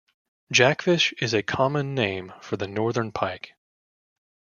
"Jackfish" 0.51 1.13
is 1.21 1.31
a 1.31 1.43
common 1.43 1.93
name 1.93 2.33
for 2.41 2.57
the 2.57 2.65
Northern 2.67 3.11
Pike. 3.11 3.53